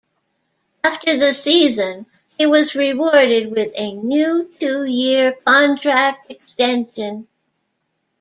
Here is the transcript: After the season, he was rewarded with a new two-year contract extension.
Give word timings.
After 0.83 1.15
the 1.15 1.31
season, 1.31 2.07
he 2.35 2.47
was 2.47 2.73
rewarded 2.73 3.51
with 3.55 3.71
a 3.77 3.93
new 3.93 4.51
two-year 4.59 5.33
contract 5.45 6.31
extension. 6.31 7.27